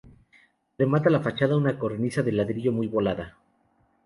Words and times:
Remata 0.79 1.11
la 1.11 1.19
fachada 1.21 1.55
una 1.55 1.77
cornisa 1.77 2.23
de 2.23 2.31
ladrillo 2.31 2.71
muy 2.71 2.87
volada. 2.87 3.37